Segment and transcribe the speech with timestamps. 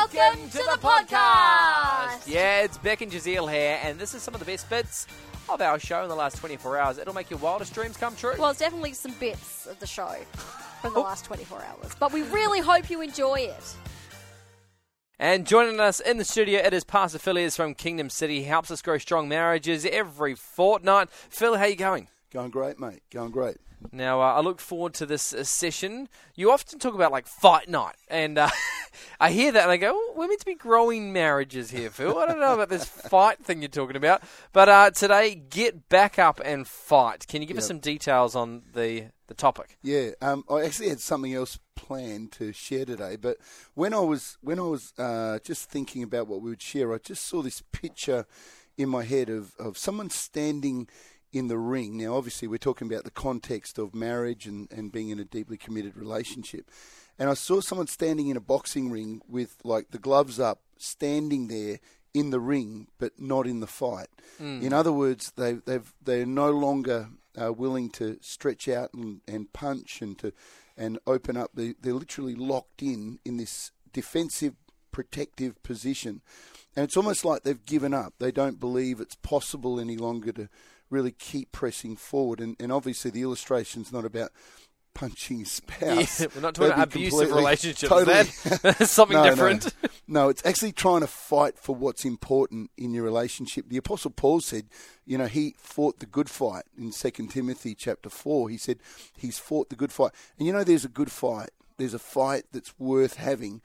[0.00, 2.26] Welcome to the podcast.
[2.26, 5.06] Yeah, it's Beck and Giselle here, and this is some of the best bits
[5.46, 6.96] of our show in the last 24 hours.
[6.96, 8.32] It'll make your wildest dreams come true.
[8.38, 10.14] Well, it's definitely some bits of the show
[10.80, 13.76] from the last 24 hours, but we really hope you enjoy it.
[15.18, 18.38] And joining us in the studio, it is Pastor Phil Ayres from Kingdom City.
[18.38, 21.10] He helps us grow strong marriages every fortnight.
[21.10, 22.08] Phil, how you going?
[22.32, 23.02] Going great, mate.
[23.10, 23.58] Going great.
[23.92, 26.08] Now, uh, I look forward to this uh, session.
[26.34, 28.48] You often talk about like fight night, and uh,
[29.20, 32.18] I hear that and I go, oh, we're meant to be growing marriages here, Phil.
[32.18, 34.22] I don't know about this fight thing you're talking about.
[34.52, 37.26] But uh, today, get back up and fight.
[37.26, 37.62] Can you give Yep.
[37.62, 39.76] us some details on the, the topic?
[39.82, 43.38] Yeah, um, I actually had something else planned to share today, but
[43.74, 46.98] when I was when I was uh, just thinking about what we would share, I
[46.98, 48.26] just saw this picture
[48.76, 50.88] in my head of, of someone standing
[51.32, 51.96] in the ring.
[51.96, 55.56] Now, obviously, we're talking about the context of marriage and, and being in a deeply
[55.56, 56.70] committed relationship.
[57.18, 61.48] And I saw someone standing in a boxing ring with like the gloves up, standing
[61.48, 61.78] there
[62.14, 64.08] in the ring, but not in the fight.
[64.64, 67.08] In other words, they they've they're no longer
[67.40, 70.32] uh, willing to stretch out and, and punch and to
[70.76, 71.50] and open up.
[71.54, 74.54] They, they're literally locked in in this defensive,
[74.90, 76.22] protective position,
[76.74, 78.14] and it's almost like they've given up.
[78.18, 80.48] They don't believe it's possible any longer to
[80.90, 82.40] really keep pressing forward.
[82.40, 84.30] And, and obviously, the illustration's not about
[84.94, 86.20] punching spouse.
[86.20, 87.88] Yeah, we're not talking about abusive relationships.
[87.88, 89.30] totally- That's something No, no.
[89.30, 89.74] different.
[90.08, 93.68] No, it's actually trying to fight for what's important in your relationship.
[93.68, 94.64] The Apostle Paul said,
[95.06, 98.48] you know, he fought the good fight in Second Timothy chapter 4.
[98.48, 98.78] He said
[99.16, 100.10] he's fought the good fight.
[100.38, 101.50] And you know, there's a good fight.
[101.80, 103.60] There's a fight that's worth having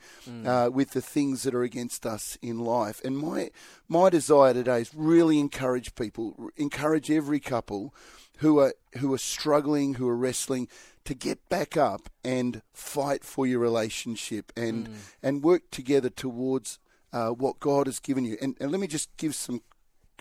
[0.45, 3.02] uh, with the things that are against us in life.
[3.05, 3.52] And my
[3.88, 7.93] my desire today is really encourage people, encourage every couple
[8.38, 10.67] who are who are struggling, who are wrestling,
[11.03, 14.89] to get back up and fight for your relationship and
[15.21, 16.80] and work together towards
[17.13, 18.38] uh, what God has given you.
[18.41, 19.61] And, and let me just give some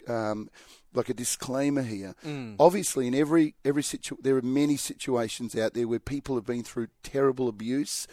[0.08, 0.48] um,
[0.92, 2.14] like a disclaimer here.
[2.58, 6.62] Obviously, in every every situ- there are many situations out there where people have been
[6.62, 8.06] through terrible abuse,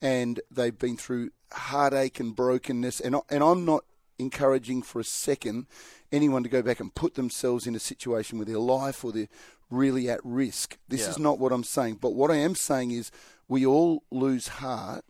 [0.00, 3.00] and they've been through heartache and brokenness.
[3.00, 3.84] And I, and I'm not
[4.18, 5.66] encouraging for a second
[6.12, 9.28] anyone to go back and put themselves in a situation where their life or they're
[9.70, 10.76] really at risk.
[10.88, 11.10] This Yeah.
[11.10, 11.96] is not what I'm saying.
[12.00, 13.10] But what I am saying is
[13.48, 15.04] we all lose heart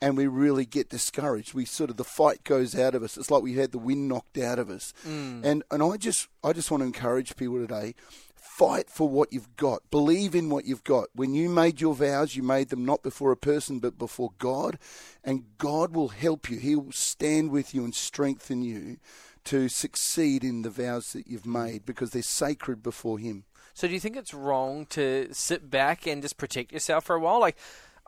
[0.00, 1.54] and we really get discouraged.
[1.54, 3.16] We sort of the fight goes out of us.
[3.16, 4.92] It's like we had the wind knocked out of us.
[5.06, 5.44] Mm.
[5.44, 7.94] And and I just I just want to encourage people today.
[8.34, 9.88] Fight for what you've got.
[9.90, 11.08] Believe in what you've got.
[11.14, 14.78] When you made your vows, you made them not before a person but before God,
[15.22, 16.58] and God will help you.
[16.58, 18.98] He will stand with you and strengthen you
[19.44, 23.44] to succeed in the vows that you've made because they're sacred before Him.
[23.78, 27.20] So do you think it's wrong to sit back and just protect yourself for a
[27.20, 27.38] while?
[27.38, 27.56] Like,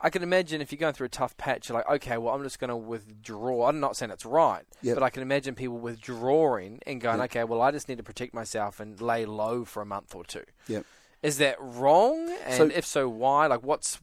[0.01, 2.43] I can imagine if you're going through a tough patch, you're like, okay, well, I'm
[2.43, 3.69] just going to withdraw.
[3.69, 4.95] I'm not saying it's right, Yep.
[4.97, 8.33] but I can imagine people withdrawing and going, okay, well, I just need to protect
[8.33, 10.45] myself and lay low for a month or two.
[10.69, 10.87] Yep.
[11.23, 12.35] Is that wrong?
[12.47, 13.47] And So- if so, why?
[13.47, 13.99] Like, what's,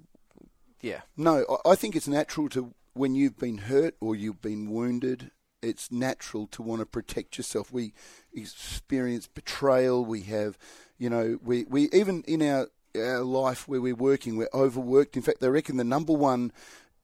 [0.81, 1.01] yeah.
[1.15, 5.31] No, I I think it's natural to when you've been hurt or you've been wounded.
[5.63, 7.71] It's natural to want to protect yourself.
[7.73, 7.93] We
[8.31, 10.05] experience betrayal.
[10.05, 10.57] We have,
[10.99, 12.67] you know, we, we even in our
[12.99, 15.15] our life where we're working, we're overworked.
[15.15, 16.51] In fact, they reckon the number one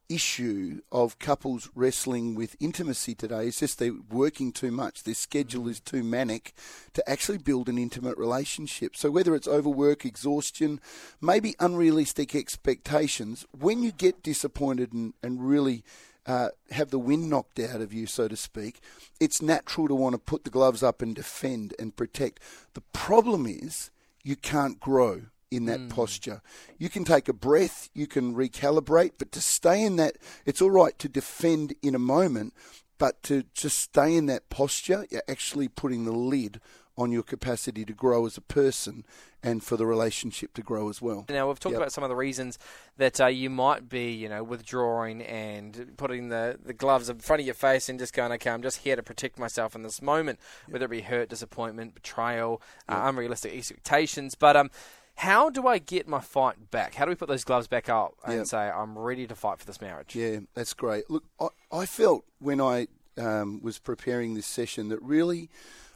[0.09, 5.03] issue of couples wrestling with intimacy today is just they're working too much.
[5.03, 6.53] Their schedule is too manic
[6.93, 8.95] to actually build an intimate relationship.
[8.95, 10.79] So whether it's overwork, exhaustion,
[11.21, 15.83] maybe unrealistic expectations, when you get disappointed and, and really
[16.25, 18.79] uh, have the wind knocked out of you, so to speak,
[19.19, 22.39] it's natural to want to put the gloves up and defend and protect.
[22.73, 23.89] The problem is
[24.23, 25.23] you can't grow
[25.55, 26.41] in that posture.
[26.77, 30.71] You can take a breath, you can recalibrate, but to stay in that, it's all
[30.71, 32.53] right to defend in a moment,
[32.97, 36.59] but to just stay in that posture, you're actually putting the lid
[36.95, 39.03] on your capacity to grow as a person
[39.41, 41.25] and for the relationship to grow as well.
[41.27, 41.81] Now we've talked Yep.
[41.81, 42.59] about some of the reasons
[42.97, 47.39] that uh, you might be, you know, withdrawing and putting the, the gloves in front
[47.39, 50.01] of your face and just going, okay, I'm just here to protect myself in this
[50.03, 50.39] moment,
[50.69, 54.35] whether it be hurt, disappointment, betrayal, uh, unrealistic expectations.
[54.35, 54.69] But um,
[55.15, 56.95] how do I get my fight back?
[56.95, 59.65] How do we put those gloves back up and say I'm ready to fight for
[59.65, 60.15] this marriage?
[60.15, 61.09] Yeah, that's great.
[61.09, 62.87] Look, I, I felt when I
[63.17, 65.49] um, was preparing this session that really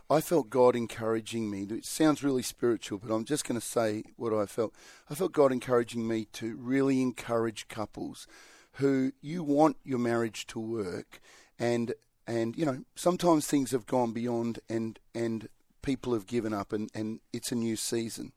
[0.10, 1.64] I felt God encouraging me.
[1.64, 4.74] It sounds really spiritual, but I'm just going to say what I felt.
[5.10, 8.28] I felt God encouraging me to really encourage couples
[8.74, 11.20] who you want your marriage to work
[11.60, 11.94] and
[12.28, 15.50] and you know sometimes things have gone beyond and and
[15.82, 18.32] people have given up and, and it's a new season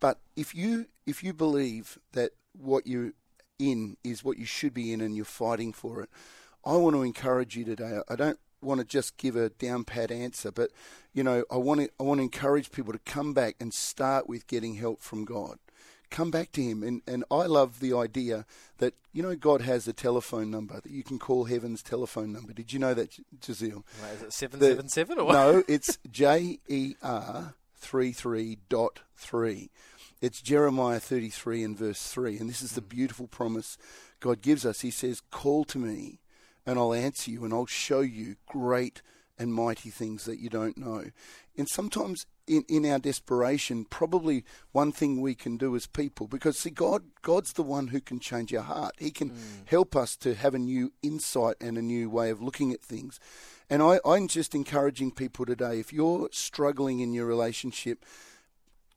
[0.00, 3.12] but if you if you believe that what you're
[3.58, 6.10] in is what you should be in and you're fighting for it
[6.66, 8.00] I want to encourage you today.
[8.08, 10.70] I don't want to just give a down pat answer, but
[11.14, 14.28] you know, I want to I want to encourage people to come back and start
[14.28, 15.58] with getting help from God.
[16.10, 18.46] Come back to Him, and and I love the idea
[18.78, 22.52] that you know God has a telephone number that you can call Heaven's telephone number.
[22.52, 23.84] Did you know that, Giselle?
[24.14, 25.32] Is it seven seven seven or what?
[25.32, 27.54] No, it's J E R
[27.86, 29.70] three three dot three.
[30.20, 32.88] It's Jeremiah thirty three and verse three, and this is the mm.
[32.88, 33.78] beautiful promise
[34.18, 34.80] God gives us.
[34.80, 36.18] He says, "Call to me,
[36.66, 39.02] and I'll answer you, and I'll show you great."
[39.38, 41.04] and mighty things that you don't know.
[41.58, 46.58] And sometimes in, in our desperation, probably one thing we can do as people, because
[46.58, 48.94] see, God, God's the one who can change our heart.
[48.98, 49.36] He can mm.
[49.66, 53.18] help us to have a new insight and a new way of looking at things.
[53.68, 58.04] And I, I'm just encouraging people today, if you're struggling in your relationship,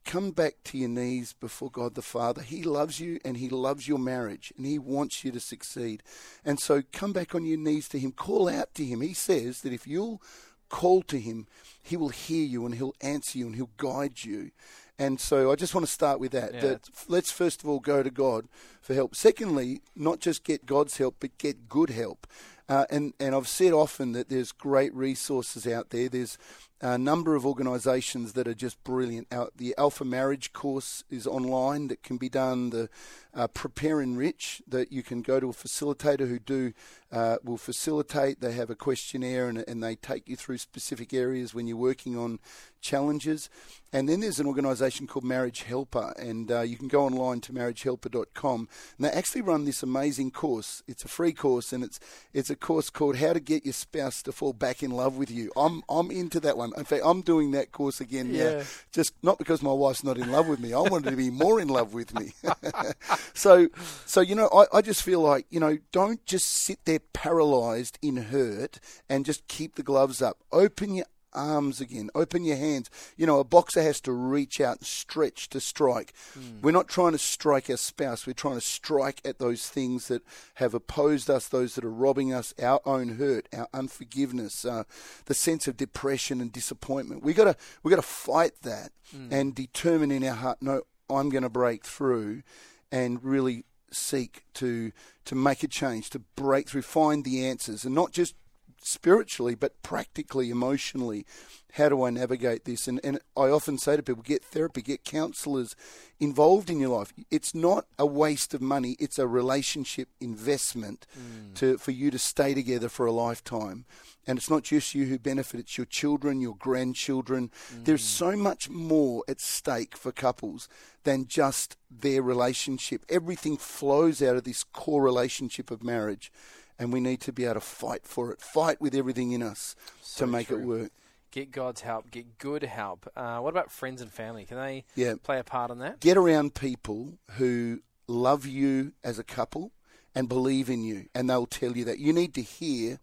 [0.05, 2.41] come back to your knees before God the Father.
[2.41, 6.03] He loves you and He loves your marriage and He wants you to succeed.
[6.45, 8.11] And so come back on your knees to Him.
[8.11, 9.01] Call out to Him.
[9.01, 10.21] He says that if you'll
[10.69, 11.47] call to Him,
[11.81, 14.51] He will hear you and He'll answer you and He'll guide you.
[14.97, 16.53] And so I just want to start with that.
[16.53, 18.47] Yeah, that let's first of all go to God
[18.81, 19.15] for help.
[19.15, 22.27] Secondly, not just get God's help, but get good help.
[22.67, 26.07] Uh, and, and I've said often that there's great resources out there.
[26.07, 26.37] There's
[26.81, 29.27] a number of organisations that are just brilliant.
[29.55, 32.69] the Alpha Marriage course is online that can be done.
[32.69, 32.89] The
[33.33, 36.73] uh, Prepare Enrich that you can go to a facilitator who do
[37.11, 38.41] uh, will facilitate.
[38.41, 42.17] They have a questionnaire and, and they take you through specific areas when you're working
[42.17, 42.39] on
[42.81, 43.49] challenges.
[43.91, 47.53] And then there's an organisation called Marriage Helper, and uh, you can go online to
[47.53, 48.69] marriagehelper.com.
[48.97, 50.83] And they actually run this amazing course.
[50.87, 51.99] It's a free course, and it's
[52.31, 55.31] it's a course called How to Get Your Spouse to Fall Back in Love with
[55.31, 55.51] You.
[55.57, 56.71] I'm I'm into that one.
[56.77, 58.57] In fact, I'm doing that course again yeah.
[58.57, 58.63] now.
[58.91, 60.71] Just not because my wife's not in love with me.
[60.71, 62.33] I wanted to be more in love with me.
[63.33, 63.69] so
[64.05, 67.97] so you know, I, I just feel like you know, don't just sit there paralysed
[68.01, 68.79] in hurt
[69.09, 70.37] and just keep the gloves up.
[70.51, 72.09] Open your arms again.
[72.15, 72.89] Open your hands.
[73.17, 76.13] You know, a boxer has to reach out and stretch to strike.
[76.37, 76.61] Mm.
[76.61, 78.25] We're not trying to strike our spouse.
[78.25, 80.23] We're trying to strike at those things that
[80.55, 84.83] have opposed us, those that are robbing us, our own hurt, our unforgiveness, uh,
[85.25, 87.23] the sense of depression and disappointment.
[87.23, 89.31] We got to we got to fight that mm.
[89.31, 92.43] and determine in our heart, no, I'm going to break through,
[92.91, 94.91] and really seek to
[95.25, 98.35] to make a change, to break through, find the answers, and not just
[98.81, 101.25] spiritually, but practically, emotionally.
[101.73, 102.87] How do I navigate this?
[102.87, 105.75] And, and I often say to people, get therapy, get counselors
[106.19, 107.13] involved in your life.
[107.29, 111.53] It's not a waste of money, it's a relationship investment mm.
[111.55, 113.85] to, for you to stay together for a lifetime.
[114.25, 117.51] And it's not just you who benefit, it's your children, your grandchildren.
[117.73, 117.85] Mm.
[117.85, 120.67] There's so much more at stake for couples
[121.03, 123.05] than just their relationship.
[123.09, 126.31] Everything flows out of this core relationship of marriage
[126.79, 129.75] and we need to be able to fight for it, fight with everything in us
[130.01, 130.57] so to make true.
[130.57, 130.91] it work.
[131.31, 133.07] Get God's help, get good help.
[133.15, 134.45] Uh, what about friends and family?
[134.45, 135.13] Can they yeah.
[135.21, 135.99] play a part in that?
[135.99, 139.71] Get around people who love you as a couple
[140.15, 141.99] and believe in you, and they'll tell you that.
[141.99, 142.99] You need to hear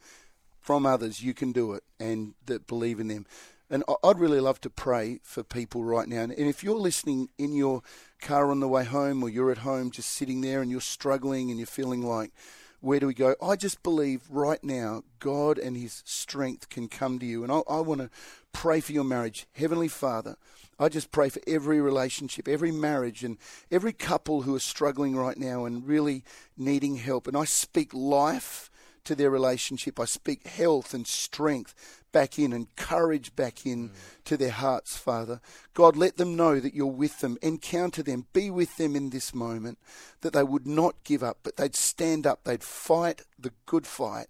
[0.60, 3.24] from others you can do it and that believe in them.
[3.70, 6.22] And I'd really love to pray for people right now.
[6.22, 7.82] And if you're listening in your
[8.20, 11.50] car on the way home or you're at home just sitting there and you're struggling
[11.50, 12.32] and you're feeling like,
[12.80, 13.34] where do we go?
[13.42, 17.42] I just believe right now God and His strength can come to you.
[17.42, 18.10] And I, I want to
[18.52, 19.46] pray for your marriage.
[19.54, 20.36] Heavenly Father,
[20.78, 23.38] I just pray for every relationship, every marriage, and
[23.70, 26.22] every couple who are struggling right now and really
[26.56, 27.26] needing help.
[27.26, 28.70] And I speak life
[29.04, 29.98] to their relationship.
[29.98, 31.74] I speak health and strength
[32.16, 33.92] back in and courage back in mm.
[34.24, 35.38] to their hearts, Father.
[35.74, 37.36] God, let them know that you're with them.
[37.42, 38.24] Encounter them.
[38.32, 39.78] Be with them in this moment,
[40.22, 42.44] that they would not give up, but they'd stand up.
[42.44, 44.28] They'd fight the good fight,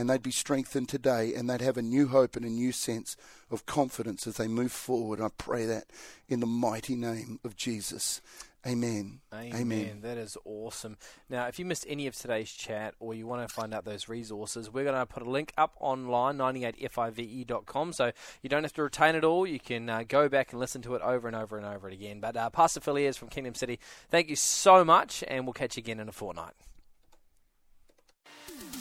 [0.00, 3.16] and they'd be strengthened today, and they'd have a new hope and a new sense
[3.50, 5.20] of confidence as they move forward.
[5.20, 5.84] I pray that
[6.26, 8.22] in the mighty name of Jesus.
[8.66, 9.20] Amen.
[9.32, 9.54] Amen.
[9.54, 10.00] Amen.
[10.02, 10.96] That is awesome.
[11.28, 14.08] Now, if you missed any of today's chat or you want to find out those
[14.08, 17.92] resources, we're going to put a link up online, 98five.com.
[17.92, 19.46] So you don't have to retain it all.
[19.46, 22.20] You can uh, go back and listen to it over and over and over again.
[22.20, 23.78] But uh, Pastor Phil Ayres from Kingdom City,
[24.10, 26.54] thank you so much, and we'll catch you again in a fortnight.